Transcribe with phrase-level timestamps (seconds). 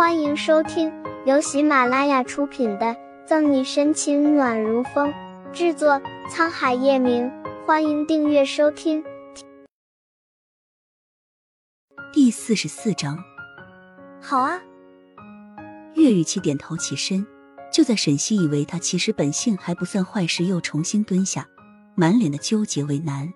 [0.00, 0.90] 欢迎收听
[1.26, 2.86] 由喜马拉雅出品的
[3.26, 5.12] 《赠你深情暖如风》，
[5.52, 7.30] 制作沧海夜明。
[7.66, 9.04] 欢迎订阅收听。
[12.14, 13.22] 第四十四章，
[14.22, 14.62] 好啊。
[15.96, 17.26] 岳雨琪点头起身，
[17.70, 21.46] 就在沈西以为他其实本性还不算坏时，又重新蹲下，
[21.94, 23.30] 满脸的纠结为难。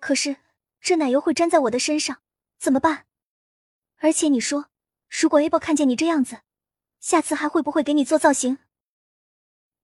[0.00, 0.36] 可是
[0.80, 2.16] 这奶油会粘在我的身上，
[2.58, 3.04] 怎么办？
[4.00, 4.68] 而且你说。
[5.08, 6.40] 如果 A 宝看见你这样子，
[7.00, 8.58] 下次还会不会给你做造型？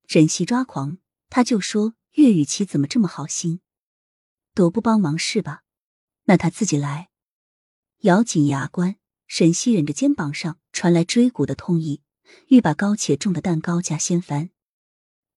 [0.07, 0.99] 沈西抓狂，
[1.31, 3.61] 他就说岳雨琪怎么这么好心，
[4.55, 5.63] 都不帮忙是吧？
[6.25, 7.11] 那他自己来。
[8.01, 8.97] 咬紧牙关，
[9.27, 12.03] 沈西忍着肩膀上传来椎骨的痛意，
[12.49, 14.51] 欲把高且重的蛋糕架掀翻。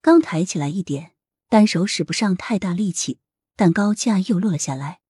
[0.01, 1.13] 刚抬起来一点，
[1.47, 3.19] 单手使不上太大力气，
[3.55, 5.01] 蛋糕架又落了下来。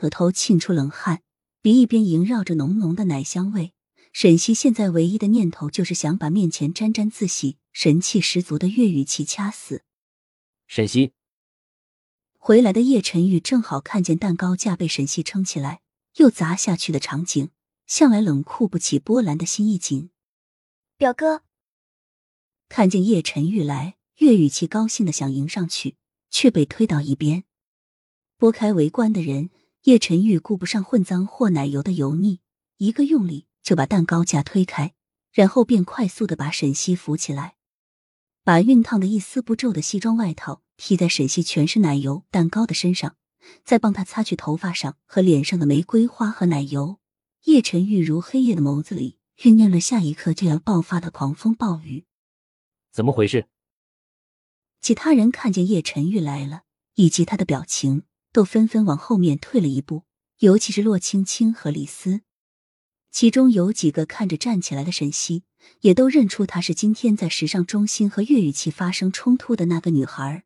[0.00, 1.22] 额头沁出冷汗，
[1.60, 3.74] 鼻翼边萦绕着浓浓的奶香味。
[4.12, 9.84] 沈西现在唯一的念头就是想把面前沾沾自喜、神气十足的岳雨琪掐死。
[10.66, 11.12] 沈西
[12.36, 15.82] 回来的叶晨玉正好看见蛋糕架被沈西撑起来
[16.16, 17.50] 又砸下去的场景，
[17.86, 20.10] 向来冷酷不起波澜的心一紧。
[20.96, 21.42] 表哥
[22.68, 25.96] 看见叶晨玉来，岳雨琪高兴的想迎上去，
[26.30, 27.44] 却被推到一边。
[28.36, 29.50] 拨开围观的人，
[29.84, 32.40] 叶晨玉顾不上混脏或奶油的油腻，
[32.78, 33.46] 一个用力。
[33.68, 34.94] 就把蛋糕架推开，
[35.30, 37.56] 然后便快速的把沈西扶起来，
[38.42, 43.16] 把熨烫的一丝不皱的西装外套披在沈西全是奶油蛋糕的身上，
[43.66, 46.98] 再帮他擦去头发上和脸上的玫瑰花和奶油。
[47.44, 52.06] 叶晨玉如黑夜的眸子里酝酿了下一刻就要爆发的狂风暴雨。
[52.90, 53.48] 怎么回事？
[54.80, 56.62] 其他人看见叶晨玉来了，
[56.94, 60.04] 以及他的表情，都纷纷往后面退了一步，
[60.38, 62.22] 尤其是洛青青和李斯。
[63.18, 65.42] 其中有几个看着站起来的沈西，
[65.80, 70.44] 也都认出她是今天在时尚中心和岳雨琪发生冲突的那个女孩。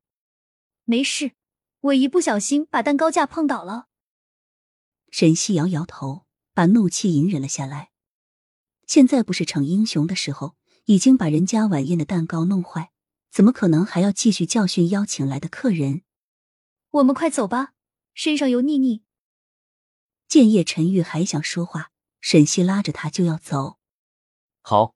[0.85, 1.33] 没事，
[1.81, 3.89] 我一不小心把蛋糕架碰倒了。
[5.11, 6.25] 沈西摇摇头，
[6.55, 7.91] 把怒气隐忍了下来。
[8.87, 10.57] 现在不是逞英雄的时候，
[10.87, 12.91] 已经把人家晚宴的蛋糕弄坏，
[13.31, 16.05] 怎么可能还要继续教训邀请来的客人？
[16.93, 17.75] 我们快走吧，
[18.15, 19.03] 身上油腻腻。
[20.27, 21.92] 见叶晨玉还想说话。
[22.23, 23.79] 沈西拉着他就要走，
[24.63, 24.95] 好。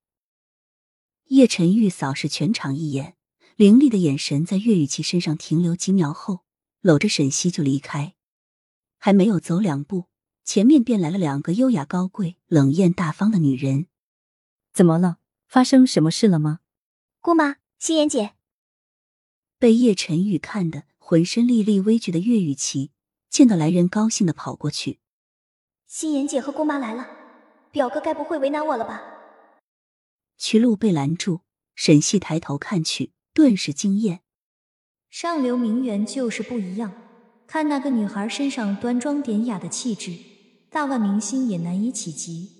[1.24, 3.16] 叶晨玉扫视全场一眼，
[3.56, 6.44] 凌厉的眼神在岳雨琪身上停留几秒后，
[6.80, 8.14] 搂着沈西就离开。
[8.96, 10.06] 还没有走两步，
[10.44, 13.88] 前面便来了两个优雅高贵、冷艳大方的女人。
[14.72, 15.18] 怎么了？
[15.48, 16.60] 发生什么事了吗？
[17.20, 18.34] 姑妈，心妍姐。
[19.58, 22.92] 被叶晨玉看得浑身历历畏惧的岳雨琪，
[23.28, 25.00] 见到来人，高兴的跑过去。
[25.88, 27.15] 心妍姐和姑妈来了，
[27.76, 29.02] 表哥该不会为难我了吧？
[30.38, 31.42] 徐璐被拦住，
[31.74, 34.22] 沈西抬头看去，顿时惊艳。
[35.10, 36.94] 上流名媛就是不一样，
[37.46, 40.16] 看那个女孩身上端庄典雅的气质，
[40.70, 42.50] 大腕明星也难以企及。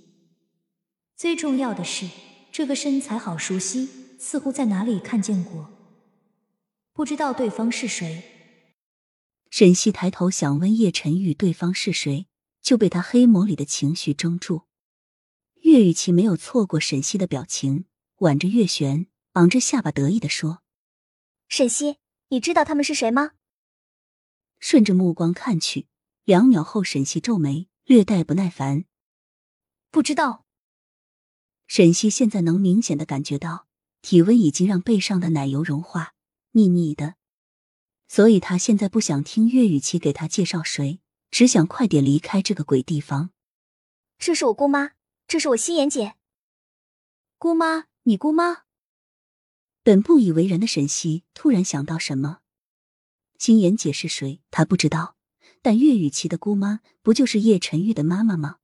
[1.17, 2.07] 最重要的是，
[2.53, 3.89] 这个身材好熟悉，
[4.19, 5.71] 似乎在哪里看见过，
[6.93, 8.23] 不知道对方是谁。
[9.49, 12.27] 沈西抬头想问叶晨玉对方是谁。
[12.61, 14.63] 就被他黑眸里的情绪怔住。
[15.67, 17.87] 岳雨琪没有错过沈西的表情，
[18.19, 20.63] 挽着月璇，昂着下巴得意的说
[21.51, 21.97] ：“沈西，
[22.29, 23.33] 你知道他们是谁吗？”
[24.61, 25.89] 顺着目光看去，
[26.23, 28.85] 两秒后，沈西皱眉，略带不耐烦
[29.91, 30.47] ：“不知道。”
[31.67, 33.67] 沈西现在能明显的感觉到，
[34.03, 36.15] 体温已经让背上的奶油融化，
[36.53, 37.17] 腻腻的，
[38.07, 41.01] 所以他现在不想听岳雨琪给他介绍谁。
[41.33, 43.31] 只想快点离开这个鬼地方。
[44.17, 44.93] 这是我姑妈，
[45.29, 46.15] 这是我心妍姐。
[47.39, 48.65] 姑妈，你姑妈？
[49.83, 52.39] 本不以为然的沈西突然想到什么。
[53.39, 54.41] 心妍姐是谁？
[54.51, 55.17] 她不知道。
[55.63, 58.59] 但岳雨琪的姑妈不就是叶晨玉的妈妈吗？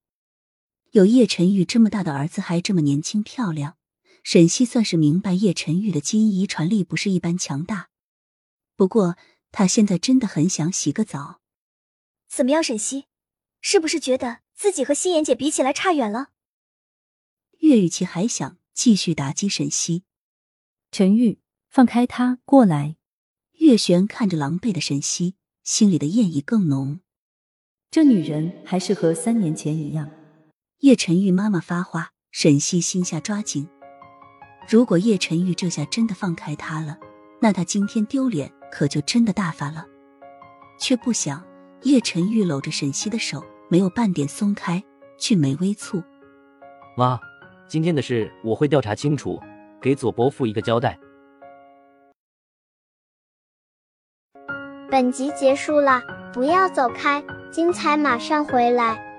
[0.92, 3.76] 有叶晨玉这么大的儿子，还这么年轻漂亮，
[4.22, 7.88] 沈西算是明白叶晨玉的基因遗传力不是一般强大。
[8.76, 9.16] 不过，
[9.50, 11.40] 她现在真的很想洗个澡。
[12.28, 13.06] 怎么样，沈西，
[13.60, 16.31] 是不是觉得自己和心妍姐比起来差远了？
[17.62, 20.02] 岳雨琪还想继续打击沈西。
[20.90, 21.38] 陈玉，
[21.70, 22.96] 放开他，过来。
[23.58, 26.98] 岳璇看着狼狈的沈西，心里的厌意更浓。
[27.88, 30.10] 这女人还是和三年前一样。
[30.80, 33.68] 叶晨玉妈妈发话，沈西心下抓紧。
[34.68, 36.98] 如果叶晨玉这下真的放开他了，
[37.40, 39.86] 那他今天丢脸可就真的大发了。
[40.80, 41.44] 却不想。
[41.82, 44.82] 叶晨玉搂着沈西的手，没有半点松开，
[45.18, 46.02] 俊眉微蹙。
[46.96, 47.18] 妈，
[47.72, 49.40] 今天的事我会调查清楚，
[49.80, 50.98] 给左伯父一个交代。
[54.90, 56.02] 本集结束了，
[56.34, 59.11] 不要走开，精彩马上回来。